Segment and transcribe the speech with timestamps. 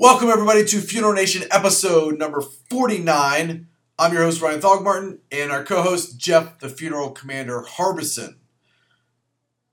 [0.00, 3.66] Welcome, everybody, to Funeral Nation episode number 49.
[3.98, 8.38] I'm your host, Ryan Thogmartin, and our co host, Jeff, the funeral commander Harbison.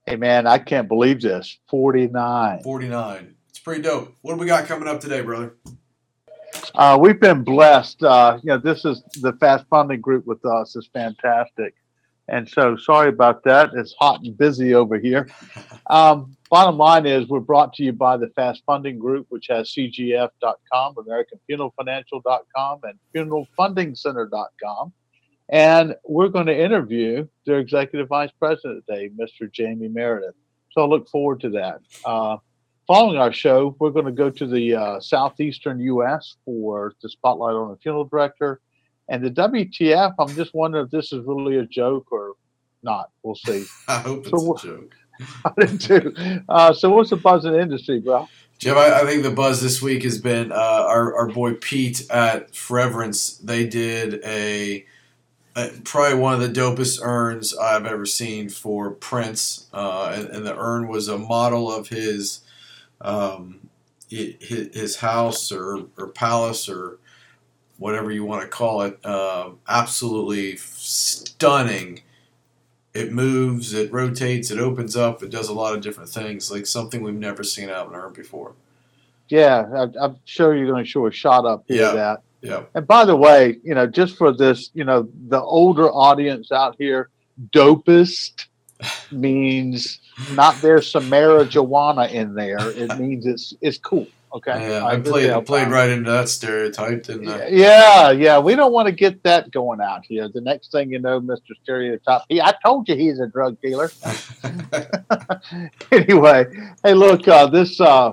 [0.08, 1.60] Hey, man, I can't believe this.
[1.70, 2.64] 49.
[2.64, 3.36] 49.
[3.50, 4.16] It's pretty dope.
[4.24, 5.58] What do we got coming up today, brother?
[6.74, 8.02] Uh, we've been blessed.
[8.02, 11.76] Uh, you know, this is the fast funding group with us is fantastic.
[12.28, 13.72] And so sorry about that.
[13.76, 15.30] It's hot and busy over here.
[15.88, 19.70] Um, bottom line is we're brought to you by the Fast Funding Group, which has
[19.70, 24.94] CJF.com, AmericanFuneralFinancial.com, and FuneralFundingCenter.com.
[25.50, 29.52] And we're going to interview their Executive Vice President today, Mr.
[29.52, 30.34] Jamie Meredith.
[30.72, 31.82] So I look forward to that.
[32.04, 32.38] Uh,
[32.88, 36.38] following our show, we're going to go to the uh, southeastern U.S.
[36.46, 38.60] for the spotlight on the funeral director
[39.08, 42.34] and the WTF, I'm just wondering if this is really a joke or
[42.84, 43.12] not.
[43.24, 43.66] We'll see.
[43.88, 44.96] I hope it's so, a joke.
[45.46, 46.42] I did too.
[46.50, 48.28] Uh, so, what's the buzz in the industry, bro?
[48.58, 52.10] Jim, I, I think the buzz this week has been uh, our, our boy Pete
[52.10, 53.38] at Foreverence.
[53.38, 54.86] They did a,
[55.56, 60.46] a, probably one of the dopest urns I've ever seen for Prince, uh, and, and,
[60.48, 62.42] the urn was a model of his
[63.02, 63.70] um,
[64.10, 67.00] his, his house or, or palace or
[67.78, 72.02] whatever you want to call it, uh, absolutely stunning.
[72.94, 76.66] It moves, it rotates, it opens up, it does a lot of different things, like
[76.66, 78.54] something we've never seen out in Urn before.
[79.28, 81.92] Yeah, I, am sure you're going to show a shot up here yeah.
[81.92, 82.22] that.
[82.42, 82.64] Yeah.
[82.76, 86.76] And by the way, you know, just for this, you know, the older audience out
[86.78, 87.10] here,
[87.50, 88.46] dopest
[89.12, 90.00] means
[90.34, 92.70] not there's some marijuana in there.
[92.70, 94.08] It means it's it's cool.
[94.36, 94.70] Okay.
[94.70, 97.48] Yeah, I, I played I played right into that stereotype, didn't I?
[97.48, 98.38] Yeah, yeah.
[98.38, 100.28] We don't want to get that going out here.
[100.28, 101.56] The next thing you know, Mr.
[101.64, 103.90] Stereotype, he, I told you he's a drug dealer.
[105.92, 106.48] anyway,
[106.84, 108.12] hey, look, uh, this uh,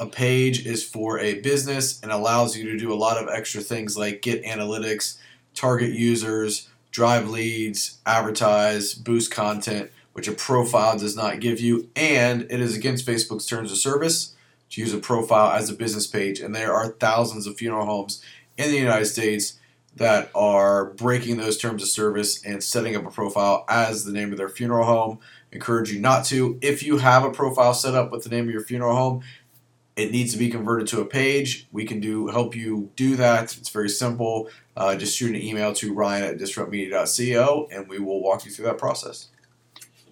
[0.00, 3.60] A page is for a business and allows you to do a lot of extra
[3.60, 5.18] things like get analytics,
[5.54, 12.42] target users, drive leads, advertise, boost content which a profile does not give you, and
[12.42, 14.34] it is against Facebook's terms of service
[14.70, 16.40] to use a profile as a business page.
[16.40, 18.22] And there are thousands of funeral homes
[18.56, 19.58] in the United States
[19.96, 24.32] that are breaking those terms of service and setting up a profile as the name
[24.32, 25.18] of their funeral home.
[25.52, 26.58] Encourage you not to.
[26.62, 29.22] If you have a profile set up with the name of your funeral home,
[29.96, 31.68] it needs to be converted to a page.
[31.70, 33.56] We can do help you do that.
[33.56, 34.48] It's very simple.
[34.76, 38.64] Uh, just shoot an email to ryan at disruptmedia.co and we will walk you through
[38.66, 39.28] that process.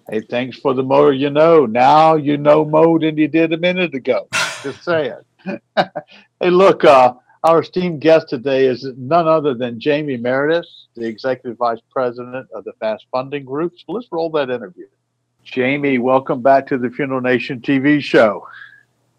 [0.09, 1.65] Hey, thanks for the more you know.
[1.65, 4.27] Now you know more than you did a minute ago.
[4.61, 5.21] Just saying.
[5.75, 10.65] hey, look, uh, our esteemed guest today is none other than Jamie Meredith,
[10.95, 13.73] the Executive Vice President of the Fast Funding Group.
[13.77, 14.87] So let's roll that interview.
[15.43, 18.47] Jamie, welcome back to the Funeral Nation TV show.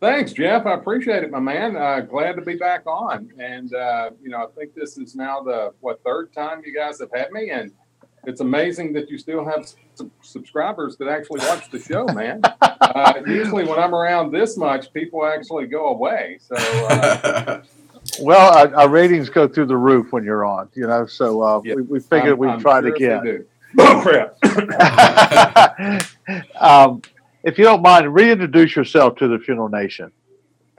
[0.01, 0.67] Thanks, Jeff.
[0.67, 1.77] I appreciate it, my man.
[1.77, 3.31] Uh, glad to be back on.
[3.39, 7.01] And, uh, you know, I think this is now the, what, third time you guys
[7.01, 7.51] have had me.
[7.51, 7.73] And
[8.27, 9.67] it's amazing that you still have
[10.23, 12.41] subscribers that actually watch the show, man.
[12.61, 16.39] uh, usually, when I'm around this much, people actually go away.
[16.41, 17.63] So, uh,
[18.21, 21.07] well, our, our, ratings go through the roof when you're on, you know.
[21.07, 23.47] So uh, yeah, we, we figured we'd try sure again.
[23.79, 24.37] Oh crap!
[26.61, 27.03] um,
[27.43, 30.13] if you don't mind, reintroduce yourself to the Funeral Nation.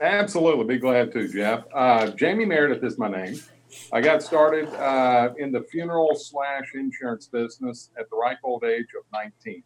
[0.00, 1.64] Absolutely, be glad to, Jeff.
[1.74, 3.38] Uh, Jamie Meredith is my name.
[3.92, 8.86] I got started uh, in the funeral slash insurance business at the ripe old age
[8.98, 9.62] of 19.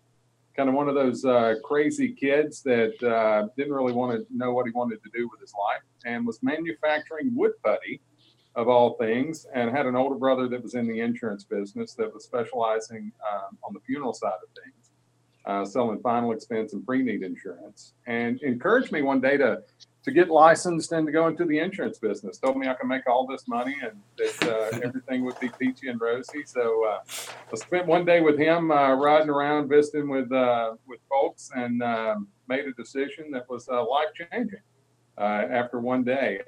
[0.57, 4.53] Kind of one of those uh, crazy kids that uh, didn't really want to know
[4.53, 8.01] what he wanted to do with his life and was manufacturing wood putty
[8.57, 12.13] of all things and had an older brother that was in the insurance business that
[12.13, 14.91] was specializing um, on the funeral side of things.
[15.47, 19.63] uh, selling final expense and pre-need insurance, and encouraged me one day to
[20.03, 22.39] to get licensed and to go into the insurance business.
[22.39, 25.89] Told me I could make all this money and that uh, everything would be peachy
[25.89, 26.45] and rosy.
[26.47, 27.01] So uh,
[27.53, 31.83] I spent one day with him uh, riding around, visiting with uh, with folks, and
[31.83, 34.61] um, made a decision that was uh, life changing.
[35.19, 36.41] Uh, after one day,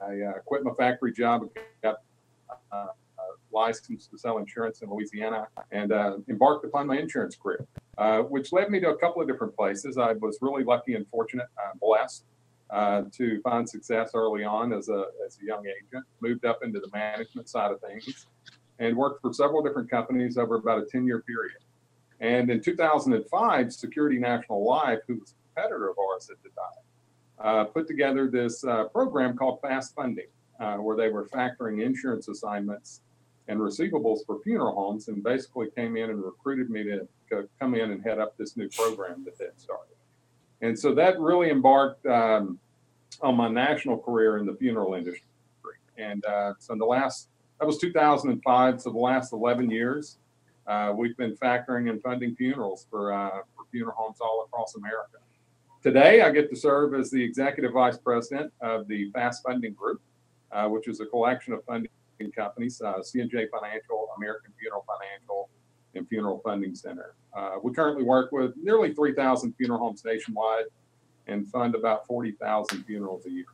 [0.00, 1.42] I quit my factory job,
[1.82, 1.96] got
[3.50, 5.92] licensed to sell insurance in Louisiana, and
[6.28, 7.66] embarked upon my insurance career.
[7.98, 9.98] Uh, which led me to a couple of different places.
[9.98, 12.26] I was really lucky and fortunate, uh, blessed
[12.70, 16.80] uh, to find success early on as a, as a young agent, moved up into
[16.80, 18.26] the management side of things,
[18.78, 21.58] and worked for several different companies over about a 10 year period.
[22.20, 26.84] And in 2005, Security National Life, who was a competitor of ours at the time,
[27.40, 30.26] uh, put together this uh, program called Fast Funding,
[30.58, 33.02] uh, where they were factoring insurance assignments
[33.46, 37.92] and receivables for funeral homes and basically came in and recruited me to come in
[37.92, 39.97] and head up this new program that they had started.
[40.60, 42.58] And so that really embarked um,
[43.22, 45.22] on my national career in the funeral industry.
[45.96, 47.28] And uh, so in the last,
[47.58, 48.80] that was 2005.
[48.80, 50.18] So the last 11 years,
[50.66, 55.18] uh, we've been factoring and funding funerals for, uh, for funeral homes all across America.
[55.82, 60.00] Today, I get to serve as the executive vice president of the Fast Funding Group,
[60.50, 61.88] uh, which is a collection of funding
[62.36, 65.48] companies, uh, C&J Financial, American Funeral Financial,
[65.98, 67.14] and Funeral Funding Center.
[67.34, 70.64] Uh, we currently work with nearly 3,000 funeral homes nationwide
[71.26, 73.44] and fund about 40,000 funerals a year.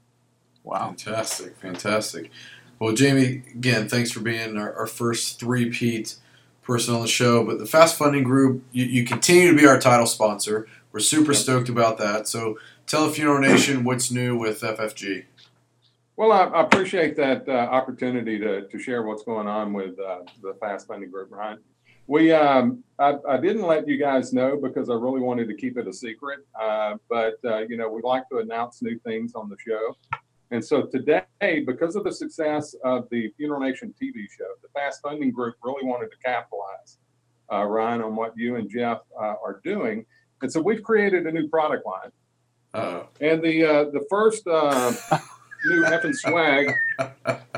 [0.62, 0.88] Wow.
[0.88, 1.56] Fantastic.
[1.56, 2.31] Fantastic.
[2.79, 6.17] Well, Jamie, again, thanks for being our, our first three-peat
[6.62, 7.44] person on the show.
[7.44, 10.67] But the Fast Funding Group, you, you continue to be our title sponsor.
[10.93, 11.43] We're super yep.
[11.43, 12.29] stoked about that.
[12.29, 15.25] So tell the Funeral Nation what's new with FFG.
[16.17, 20.20] Well, I, I appreciate that uh, opportunity to, to share what's going on with uh,
[20.43, 21.58] the Fast Funding Group, Ryan.
[22.06, 25.79] We, um, I, I, didn't let you guys know because I really wanted to keep
[25.79, 26.41] it a secret.
[26.61, 29.97] Uh, but uh, you know, we like to announce new things on the show.
[30.51, 35.01] And so today, because of the success of the Funeral Nation TV show, the Fast
[35.03, 36.99] Funding Group really wanted to capitalize,
[37.53, 40.05] uh, Ryan, on what you and Jeff uh, are doing.
[40.43, 42.12] And so we've created a new product line.
[42.75, 43.09] Uh-oh.
[43.21, 44.93] And the uh, the first uh,
[45.66, 46.70] new effing swag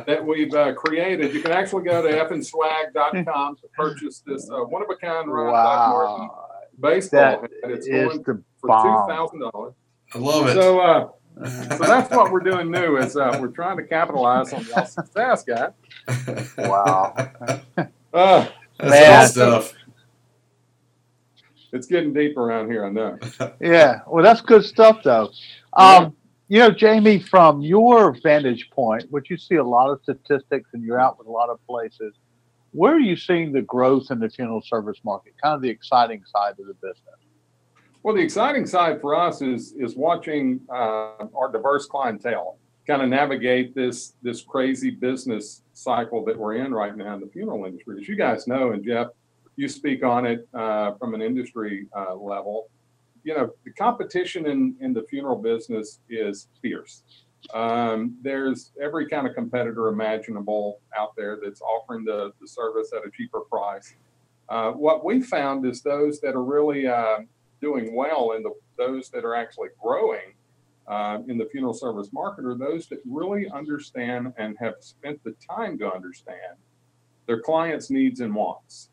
[0.06, 1.34] that we've uh, created.
[1.34, 5.52] You can actually go to effingswag.com to purchase this uh, one of a kind Ron
[5.52, 6.48] wow.
[6.80, 7.70] baseball that hat.
[7.70, 9.74] It's going for two thousand dollars.
[10.14, 10.54] I love it.
[10.54, 11.08] So, uh,
[11.44, 15.44] so that's what we're doing new is uh, we're trying to capitalize on y'all's success,
[15.44, 15.72] guys.
[16.58, 17.14] Wow.
[18.14, 18.48] Uh,
[18.78, 19.74] that's stuff.
[21.72, 23.18] It's getting deep around here, I know.
[23.60, 25.30] yeah, well, that's good stuff, though.
[25.74, 26.16] Um,
[26.48, 30.82] you know, Jamie, from your vantage point, which you see a lot of statistics and
[30.84, 32.14] you're out with a lot of places,
[32.72, 35.34] where are you seeing the growth in the funeral service market?
[35.42, 37.16] Kind of the exciting side of the business.
[38.02, 43.08] Well, the exciting side for us is is watching uh, our diverse clientele kind of
[43.08, 47.96] navigate this this crazy business cycle that we're in right now in the funeral industry.
[48.00, 49.08] As you guys know, and Jeff,
[49.56, 52.68] you speak on it uh, from an industry uh, level
[53.26, 57.02] you know, the competition in, in the funeral business is fierce.
[57.52, 63.04] Um, there's every kind of competitor imaginable out there that's offering the, the service at
[63.04, 63.96] a cheaper price.
[64.48, 67.18] Uh, what we found is those that are really uh,
[67.60, 70.34] doing well and the, those that are actually growing
[70.86, 75.34] uh, in the funeral service market are those that really understand and have spent the
[75.50, 76.56] time to understand
[77.26, 78.90] their clients' needs and wants.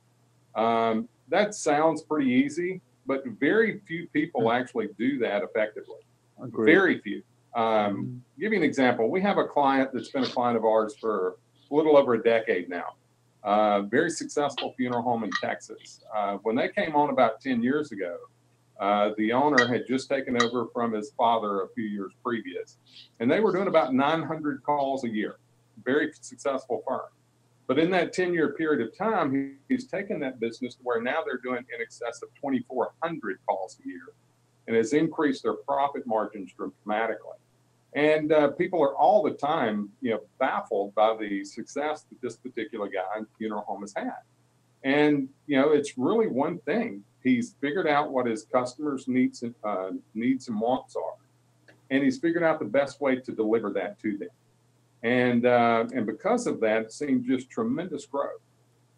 [0.55, 5.99] Um, that sounds pretty easy, but very few people actually do that effectively.
[6.41, 6.73] Agreed.
[6.73, 7.23] Very few.
[7.55, 8.17] Um, mm-hmm.
[8.39, 9.09] Give you an example.
[9.09, 11.35] We have a client that's been a client of ours for
[11.71, 12.95] a little over a decade now.
[13.43, 16.01] Uh, very successful funeral home in Texas.
[16.15, 18.17] Uh, when they came on about 10 years ago,
[18.79, 22.77] uh, the owner had just taken over from his father a few years previous,
[23.19, 25.37] and they were doing about 900 calls a year.
[25.83, 27.01] Very successful firm.
[27.73, 31.01] But in that 10 year period of time, he, he's taken that business to where
[31.01, 34.13] now they're doing in excess of 2,400 calls a year
[34.67, 37.39] and has increased their profit margins dramatically.
[37.95, 42.35] And uh, people are all the time, you know, baffled by the success that this
[42.35, 44.21] particular guy in funeral home has had.
[44.83, 47.03] And you know, it's really one thing.
[47.23, 51.15] He's figured out what his customers' needs and uh, needs and wants are,
[51.89, 54.29] and he's figured out the best way to deliver that to them.
[55.03, 58.41] And, uh, and because of that, it seemed just tremendous growth.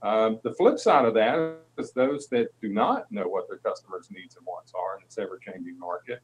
[0.01, 4.09] Um, the flip side of that is those that do not know what their customers'
[4.11, 6.19] needs and wants are in this ever changing market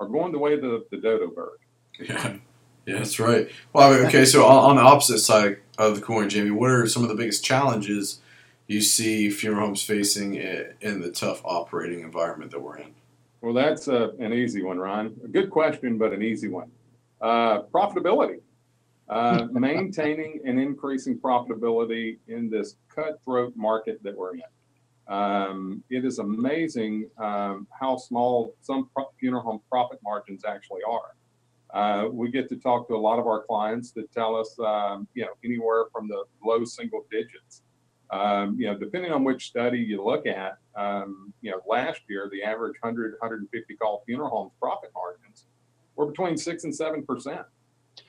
[0.00, 1.58] are going the way of the, the dodo bird.
[2.00, 2.36] Yeah.
[2.84, 3.48] Yeah, that's right.
[3.72, 7.04] Well, okay, so on, on the opposite side of the coin, Jamie, what are some
[7.04, 8.20] of the biggest challenges
[8.66, 12.92] you see funeral homes facing in the tough operating environment that we're in?
[13.40, 15.14] Well, that's uh, an easy one, Ron.
[15.24, 16.72] A good question, but an easy one.
[17.20, 18.40] Uh, profitability.
[19.08, 24.42] Uh, maintaining and increasing profitability in this cutthroat market that we're in.
[25.08, 31.14] Um, it is amazing um, how small some funeral home profit margins actually are.
[31.72, 35.08] Uh, we get to talk to a lot of our clients that tell us, um,
[35.14, 37.62] you know, anywhere from the low single digits.
[38.10, 42.28] Um, you know, depending on which study you look at, um, you know, last year
[42.30, 45.46] the average 100, 150 call funeral homes profit margins
[45.96, 47.42] were between six and seven percent.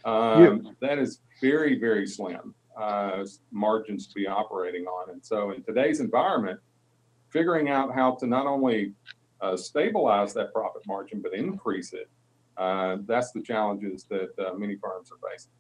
[0.06, 5.12] Um, That is very, very slim uh, margins to be operating on.
[5.12, 6.60] And so, in today's environment,
[7.30, 8.94] figuring out how to not only
[9.42, 12.10] uh, stabilize that profit margin but increase it,
[12.58, 15.52] uh, that's the challenges that uh, many firms are facing.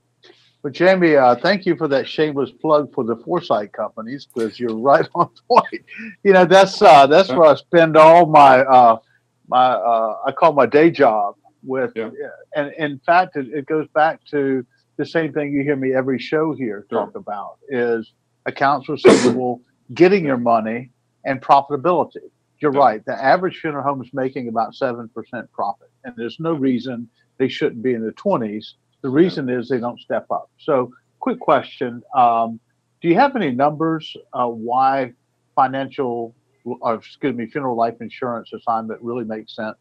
[0.62, 4.78] But Jamie, uh, thank you for that shameless plug for the foresight companies because you're
[4.78, 5.84] right on point.
[6.24, 8.98] You know, that's uh, that's where I spend all my uh,
[9.48, 11.36] my uh, I call my day job
[11.66, 11.92] with.
[11.96, 12.10] Yeah.
[12.56, 14.66] And in fact, it, it goes back to
[14.98, 17.06] the same thing you hear me every show here Sure.
[17.06, 18.14] talk about is
[18.46, 19.62] accounts receivable,
[19.94, 20.92] getting your money,
[21.26, 22.18] and profitability.
[22.60, 22.80] You're Yeah.
[22.80, 23.06] right.
[23.06, 27.48] The average funeral home is making about seven percent profit, and there's no reason they
[27.48, 28.76] shouldn't be in the twenties.
[29.02, 30.50] The reason is they don't step up.
[30.60, 32.60] So, quick question: um,
[33.02, 35.14] Do you have any numbers uh, why
[35.56, 36.34] financial,
[36.66, 39.76] or excuse me, funeral life insurance assignment really makes sense?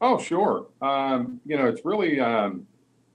[0.00, 0.66] Oh, sure.
[0.80, 2.66] Um, you know, it's really, um,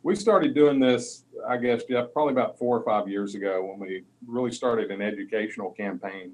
[0.03, 3.79] we started doing this, I guess, Jeff, probably about four or five years ago when
[3.79, 6.33] we really started an educational campaign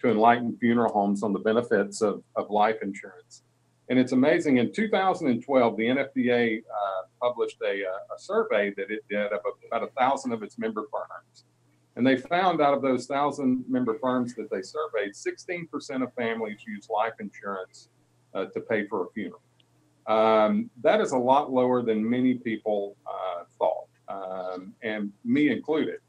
[0.00, 3.42] to enlighten funeral homes on the benefits of, of life insurance.
[3.90, 4.58] And it's amazing.
[4.58, 9.82] In 2012, the NFDA uh, published a, uh, a survey that it did of about
[9.82, 11.44] a thousand of its member firms.
[11.96, 16.58] And they found out of those thousand member firms that they surveyed, 16% of families
[16.64, 17.88] use life insurance
[18.34, 19.40] uh, to pay for a funeral.
[20.08, 26.00] Um, that is a lot lower than many people uh, thought, um, and me included.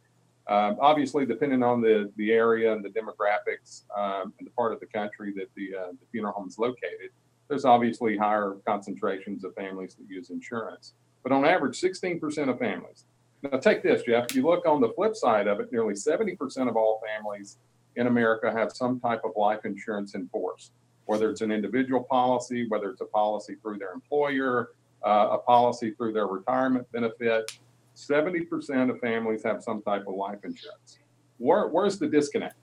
[0.47, 4.79] Um, obviously, depending on the, the area and the demographics um, and the part of
[4.79, 7.11] the country that the, uh, the funeral home is located,
[7.49, 10.93] there's obviously higher concentrations of families that use insurance.
[11.21, 13.05] But on average, 16% of families.
[13.43, 14.33] Now, take this, Jeff.
[14.33, 16.37] You look on the flip side of it, nearly 70%
[16.69, 17.57] of all families
[17.95, 20.71] in America have some type of life insurance in force
[21.09, 24.69] whether it's an individual policy, whether it's a policy through their employer,
[25.03, 27.57] uh, a policy through their retirement benefit.
[27.95, 30.99] 70% of families have some type of life insurance.
[31.39, 32.57] Where, where's the disconnect?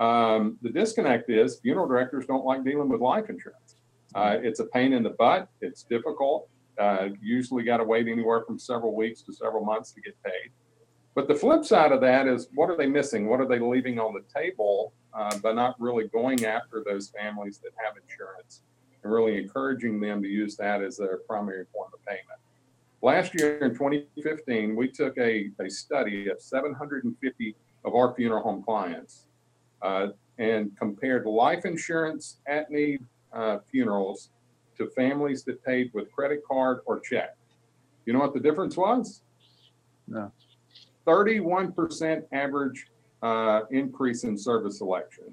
[0.00, 3.76] Um, the disconnect is funeral directors don't like dealing with life insurance.
[4.16, 5.48] Uh, it's a pain in the butt.
[5.60, 6.48] It's difficult.
[6.76, 10.50] Uh, usually got to wait anywhere from several weeks to several months to get paid.
[11.14, 13.28] But the flip side of that is what are they missing?
[13.28, 17.58] What are they leaving on the table uh, by not really going after those families
[17.58, 18.62] that have insurance
[19.02, 22.40] and really encouraging them to use that as their primary form of payment?
[23.02, 28.62] Last year in 2015, we took a, a study of 750 of our funeral home
[28.62, 29.26] clients
[29.80, 33.00] uh, and compared life insurance at need
[33.32, 34.30] uh, funerals
[34.76, 37.36] to families that paid with credit card or check.
[38.04, 39.22] You know what the difference was?
[40.08, 40.32] No.
[41.06, 42.86] 31% average
[43.22, 45.24] uh, increase in service selection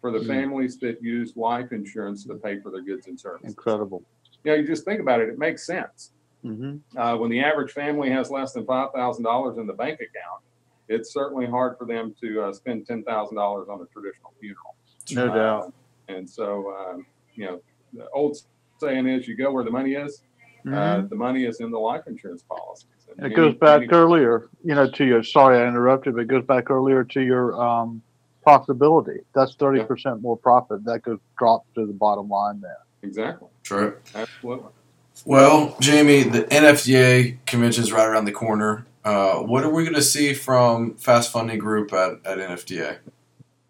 [0.00, 0.26] for the Hmm.
[0.26, 3.50] families that use life insurance to pay for their goods and services.
[3.50, 4.02] Incredible.
[4.44, 6.12] You know, you just think about it, it makes sense.
[6.42, 10.42] hmm Uh, when the average family has less than $5,000 in the bank account,
[10.88, 14.74] it's certainly hard for them to uh, spend $10,000 on a traditional funeral.
[15.12, 15.74] No Uh, doubt.
[16.08, 17.60] And so, um, you know,
[17.92, 18.36] the old
[18.80, 20.22] saying is you go where the money is.
[20.66, 21.08] Uh, Mhm.
[21.08, 22.86] the money is in the life insurance policies.
[23.08, 26.14] And And it many- goes back many- earlier, you know, to your, sorry, I interrupted,
[26.14, 28.00] but it goes back earlier to your um,
[28.46, 29.18] profitability.
[29.34, 30.84] That's 30% more profit.
[30.84, 32.78] That goes drop to the bottom line there.
[33.02, 33.48] Exactly.
[33.64, 33.96] True.
[34.14, 34.68] Absolutely.
[35.26, 38.86] Well, Jamie, the NFDA convention is right around the corner.
[39.04, 42.98] Uh, what are we going to see from Fast Funding Group at, at NFDA?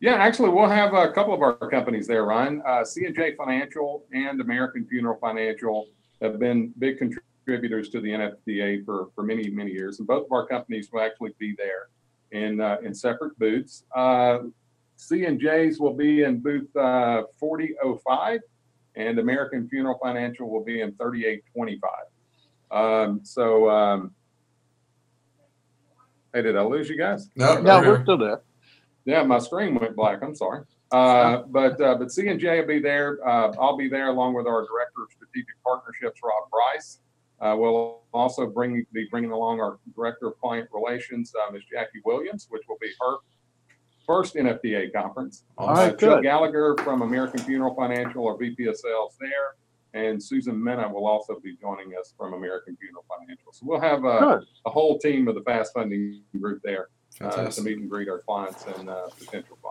[0.01, 2.63] Yeah, actually, we'll have a couple of our companies there, Ryan.
[2.67, 5.87] Uh, C&J Financial and American Funeral Financial
[6.23, 9.99] have been big contributors to the NFDA for, for many, many years.
[9.99, 11.89] And both of our companies will actually be there
[12.31, 13.85] in, uh, in separate booths.
[13.95, 14.39] Uh,
[14.97, 18.41] C&J's will be in booth uh, 4005
[18.95, 21.91] and American Funeral Financial will be in 3825.
[22.71, 24.15] Um, so, um,
[26.33, 27.29] hey, did I lose you guys?
[27.37, 28.43] No, No, we're we're still there.
[29.05, 30.23] Yeah, my screen went black.
[30.23, 30.65] I'm sorry.
[30.93, 33.19] Uh, but uh, but C and J will be there.
[33.27, 36.99] Uh, I'll be there along with our director of strategic partnerships, Rob Bryce.
[37.41, 41.63] Uh, we'll also bring be bringing along our director of client relations, uh, Ms.
[41.73, 43.17] Jackie Williams, which will be her
[44.07, 45.45] first NFDA conference.
[45.57, 46.21] All right, Joe.
[46.21, 49.55] Gallagher from American Funeral Financial or VP of Sales there,
[49.95, 53.51] and Susan Mena will also be joining us from American Funeral Financial.
[53.53, 56.89] So we'll have a, a whole team of the fast funding group there
[57.57, 59.62] to meet and greet our clients and uh, potential clients.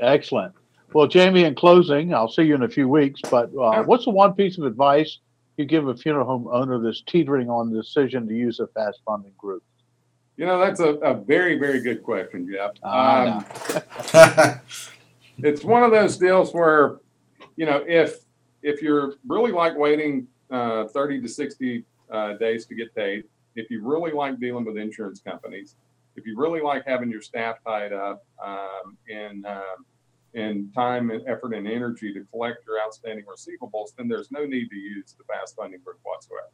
[0.00, 0.54] Excellent.
[0.92, 4.10] Well, Jamie, in closing, I'll see you in a few weeks, but uh, what's the
[4.10, 5.18] one piece of advice
[5.56, 9.00] you give a funeral home owner that's teetering on the decision to use a fast
[9.04, 9.62] funding group?
[10.36, 12.72] You know, that's a, a very, very good question, Jeff.
[12.82, 13.44] Ah,
[14.14, 14.60] Um,
[15.38, 16.98] it's one of those deals where,
[17.56, 18.24] you know, if
[18.62, 23.24] if you're really like waiting uh, 30 to 60 uh, days to get paid,
[23.54, 25.76] if you really like dealing with insurance companies,
[26.16, 29.84] if you really like having your staff tied up um, in um,
[30.34, 34.68] in time and effort and energy to collect your outstanding receivables, then there's no need
[34.68, 36.48] to use the fast funding group whatsoever.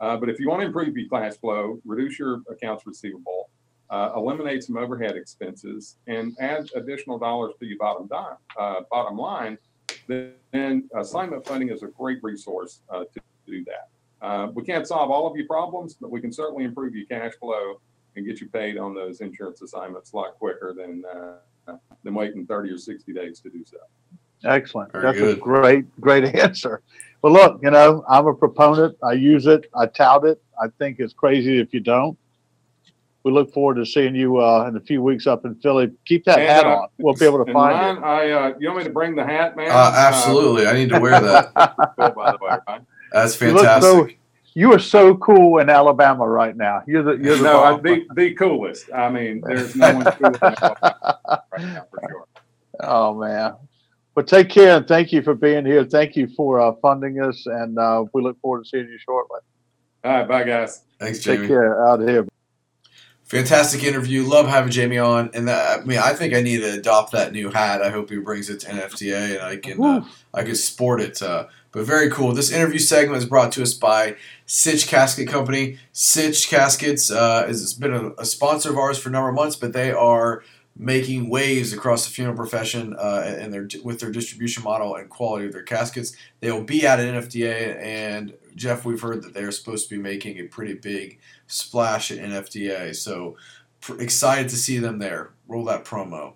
[0.00, 3.50] Uh, but if you want to improve your cash flow, reduce your accounts receivable,
[3.90, 9.16] uh, eliminate some overhead expenses, and add additional dollars to your bottom dime, uh, bottom
[9.16, 9.58] line,
[10.06, 13.88] then assignment funding is a great resource uh, to do that.
[14.26, 17.34] Uh, we can't solve all of your problems, but we can certainly improve your cash
[17.38, 17.80] flow
[18.16, 22.46] and get you paid on those insurance assignments a lot quicker than uh, than waiting
[22.46, 23.76] 30 or 60 days to do so.
[24.44, 24.92] Excellent.
[24.92, 26.82] Very That's a great, great answer.
[27.22, 28.96] Well, look, you know, I'm a proponent.
[29.02, 29.66] I use it.
[29.74, 30.40] I tout it.
[30.60, 32.16] I think it's crazy if you don't.
[33.24, 35.90] We look forward to seeing you uh, in a few weeks up in Philly.
[36.04, 36.88] Keep that And, hat uh, on.
[36.98, 39.56] We'll be able to find mine, I, uh, you want me to bring the hat,
[39.56, 39.68] man?
[39.68, 40.68] Uh, absolutely.
[40.68, 41.52] I need to wear that.
[41.98, 42.80] Cool, by the way, right?
[43.10, 43.48] That's you.
[43.48, 44.20] You look so- fantastic.
[44.56, 46.82] You are so cool in Alabama right now.
[46.86, 47.82] You're the you're the no, I, bomb.
[47.82, 48.90] the, the coolest.
[48.90, 52.24] I mean, there's no one cooler than Alabama right now for sure.
[52.80, 53.56] Oh man.
[54.14, 55.84] But take care and thank you for being here.
[55.84, 59.40] Thank you for uh, funding us, and uh, we look forward to seeing you shortly.
[60.02, 60.84] All right, bye, guys.
[60.98, 61.40] Thanks, Jamie.
[61.40, 62.26] Take care out here.
[63.24, 64.22] Fantastic interview.
[64.22, 65.30] Love having Jamie on.
[65.34, 67.82] And that, I mean, I think I need to adopt that new hat.
[67.82, 71.20] I hope he brings it to NFDA and I can uh, I can sport it.
[71.20, 72.32] Uh, but very cool.
[72.32, 74.16] This interview segment is brought to us by
[74.46, 75.78] Sitch Casket Company.
[75.92, 79.56] Sitch Caskets uh, has been a, a sponsor of ours for a number of months,
[79.56, 80.42] but they are
[80.78, 85.46] making waves across the funeral profession uh, and their with their distribution model and quality
[85.46, 86.14] of their caskets.
[86.40, 89.96] They will be at an NFDA, and Jeff, we've heard that they are supposed to
[89.96, 92.94] be making a pretty big splash at NFDA.
[92.94, 93.36] So
[93.80, 95.30] pr- excited to see them there.
[95.48, 96.34] Roll that promo.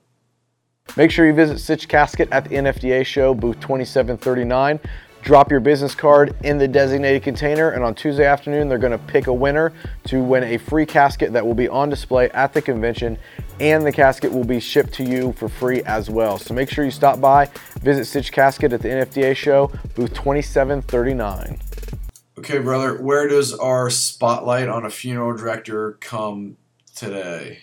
[0.96, 4.80] Make sure you visit Sitch Casket at the NFDA show, booth 2739.
[5.22, 8.98] Drop your business card in the designated container, and on Tuesday afternoon, they're going to
[8.98, 9.72] pick a winner
[10.04, 13.18] to win a free casket that will be on display at the convention,
[13.60, 16.38] and the casket will be shipped to you for free as well.
[16.38, 17.50] So make sure you stop by,
[17.82, 21.60] visit Stitch Casket at the NFDA show, booth 2739.
[22.38, 26.56] Okay, brother, where does our spotlight on a funeral director come
[26.96, 27.58] today?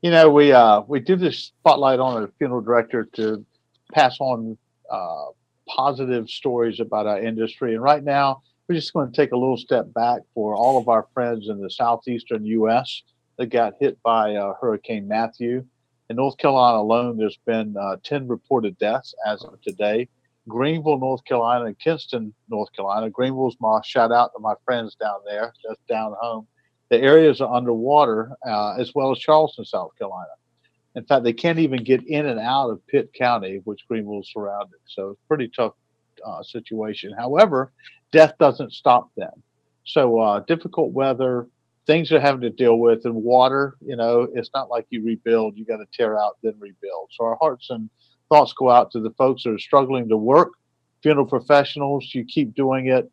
[0.00, 3.44] You know, we uh, we do this spotlight on a funeral director to
[3.92, 4.56] pass on
[4.90, 5.26] uh,
[5.74, 7.74] positive stories about our industry.
[7.74, 10.88] And right now, we're just going to take a little step back for all of
[10.88, 13.02] our friends in the southeastern U.S.
[13.38, 15.64] that got hit by uh, Hurricane Matthew.
[16.10, 20.08] In North Carolina alone, there's been uh, 10 reported deaths as of today.
[20.48, 23.08] Greenville, North Carolina, and Kinston, North Carolina.
[23.08, 26.46] Greenville's my shout out to my friends down there, just down home.
[26.90, 30.28] The areas are underwater, uh, as well as Charleston, South Carolina.
[30.94, 34.78] In fact, they can't even get in and out of Pitt County, which Greenville's surrounded.
[34.86, 35.72] So it's pretty tough
[36.24, 37.14] uh, situation.
[37.16, 37.72] However,
[38.10, 39.42] death doesn't stop them.
[39.84, 41.48] So uh, difficult weather,
[41.86, 43.76] things they're having to deal with, and water.
[43.84, 47.10] You know, it's not like you rebuild; you got to tear out then rebuild.
[47.12, 47.88] So our hearts and
[48.28, 50.52] thoughts go out to the folks that are struggling to work,
[51.02, 52.10] funeral professionals.
[52.14, 53.10] You keep doing it.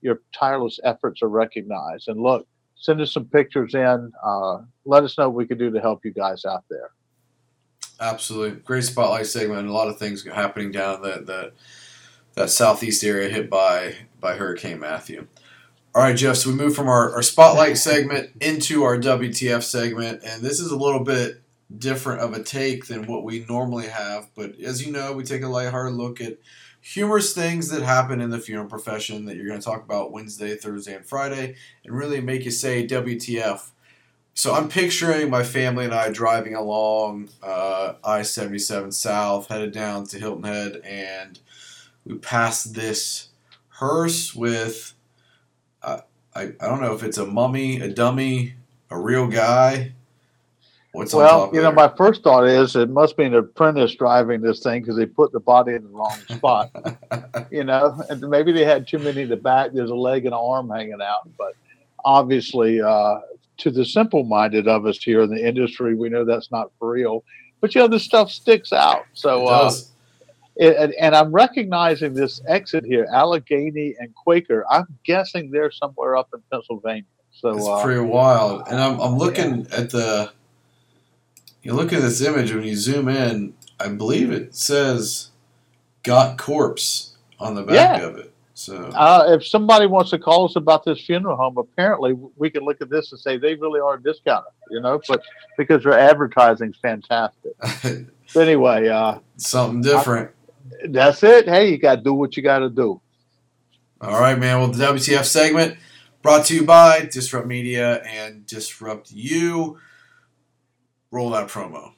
[0.00, 2.08] Your tireless efforts are recognized.
[2.08, 4.12] And look, send us some pictures in.
[4.24, 6.90] Uh, let us know what we can do to help you guys out there.
[8.00, 9.66] Absolutely, great spotlight segment.
[9.66, 11.52] A lot of things happening down that that
[12.34, 15.26] that southeast area hit by by Hurricane Matthew.
[15.94, 16.36] All right, Jeff.
[16.36, 20.70] So we move from our, our spotlight segment into our WTF segment, and this is
[20.70, 21.42] a little bit
[21.76, 24.30] different of a take than what we normally have.
[24.36, 26.38] But as you know, we take a lighthearted look at
[26.80, 30.54] humorous things that happen in the funeral profession that you're going to talk about Wednesday,
[30.54, 33.70] Thursday, and Friday, and really make you say WTF.
[34.38, 40.18] So I'm picturing my family and I driving along uh, I-77 South, headed down to
[40.20, 41.40] Hilton Head, and
[42.06, 43.30] we passed this
[43.66, 44.94] hearse with
[45.82, 46.02] uh,
[46.36, 48.54] I I don't know if it's a mummy, a dummy,
[48.90, 49.94] a real guy.
[50.92, 54.40] What's on Well, you know, my first thought is it must be an apprentice driving
[54.40, 56.70] this thing because they put the body in the wrong spot.
[57.50, 59.72] you know, and maybe they had too many in the back.
[59.72, 61.54] There's a leg and an arm hanging out, but
[62.04, 63.18] obviously, uh,
[63.58, 67.24] to the simple-minded of us here in the industry, we know that's not for real.
[67.60, 69.04] but you know this stuff sticks out.
[69.12, 69.72] So uh,
[70.56, 74.64] it, and, I'm recognizing this exit here, Allegheny and Quaker.
[74.70, 77.04] I'm guessing they're somewhere up in Pennsylvania.
[77.32, 78.66] So It's uh, pretty wild.
[78.68, 80.32] And I'm, I'm looking at the.
[81.62, 83.54] You look at this image when you zoom in.
[83.80, 85.30] I believe it says
[86.02, 88.06] "Got Corpse" on the back Yeah.
[88.06, 88.32] of it.
[88.58, 92.64] So Uh, if somebody wants to call us about this funeral home, apparently we can
[92.64, 95.22] look at this and say they really are a discounter, you know, but
[95.56, 97.52] because their advertising's fantastic.
[98.36, 100.30] Anyway, uh, something different.
[100.90, 101.48] that's it.
[101.48, 103.00] Hey, you got to do what you got to do.
[104.02, 104.58] All right, man.
[104.58, 105.78] Well, the WTF segment
[106.20, 109.78] brought to you by Disrupt Media and Disrupt You.
[111.10, 111.92] Roll that promo.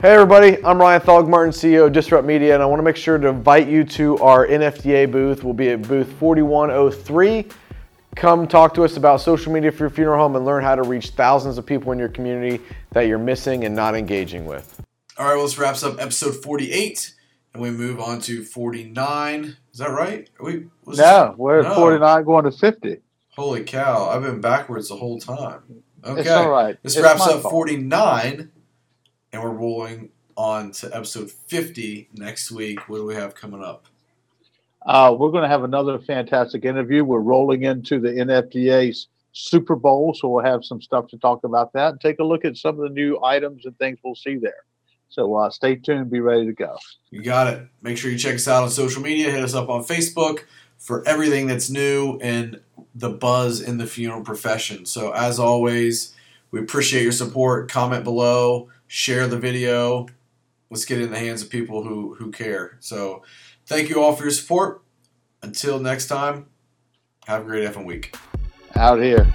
[0.00, 3.18] Hey everybody, I'm Ryan Thogmartin, CEO of Disrupt Media, and I want to make sure
[3.18, 5.42] to invite you to our NFDA booth.
[5.42, 7.46] We'll be at booth 4103.
[8.14, 10.82] Come talk to us about social media for your funeral home and learn how to
[10.84, 14.80] reach thousands of people in your community that you're missing and not engaging with.
[15.18, 17.14] All right, well, this wraps up episode 48,
[17.54, 19.56] and we move on to 49.
[19.72, 20.30] Is that right?
[20.38, 20.66] Are we?
[20.84, 21.70] was No, we're No.
[21.70, 22.98] at 49 going to 50.
[23.30, 24.08] Holy cow!
[24.10, 25.60] I've been backwards the whole time.
[26.04, 26.76] Okay, It's all right.
[26.84, 27.52] this It's wraps my up fault.
[29.32, 32.88] 49, and we're rolling on to episode 50 next week.
[32.88, 33.86] What do we have coming up?
[34.86, 37.04] Uh, we're going to have another fantastic interview.
[37.04, 41.72] We're rolling into the NFDA's Super Bowl, so we'll have some stuff to talk about
[41.74, 44.36] that and take a look at some of the new items and things we'll see
[44.36, 44.64] there.
[45.10, 46.76] So uh, stay tuned, be ready to go.
[47.10, 47.66] You got it.
[47.82, 49.30] Make sure you check us out on social media.
[49.30, 50.40] Hit us up on Facebook
[50.76, 52.60] for everything that's new and
[52.94, 54.86] the buzz in the funeral profession.
[54.86, 56.14] So, as always,
[56.50, 57.70] we appreciate your support.
[57.70, 60.06] Comment below, share the video.
[60.70, 62.76] Let's get it in the hands of people who, who care.
[62.80, 63.22] So,
[63.66, 64.82] thank you all for your support.
[65.42, 66.46] Until next time,
[67.26, 68.16] have a great effing week.
[68.74, 69.32] Out here.